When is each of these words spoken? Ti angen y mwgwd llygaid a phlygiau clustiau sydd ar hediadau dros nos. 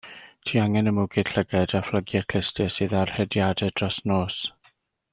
Ti 0.49 0.59
angen 0.61 0.91
y 0.91 0.93
mwgwd 0.99 1.29
llygaid 1.35 1.75
a 1.79 1.81
phlygiau 1.89 2.27
clustiau 2.33 2.75
sydd 2.79 2.99
ar 3.03 3.15
hediadau 3.19 3.73
dros 3.81 4.01
nos. 4.15 4.43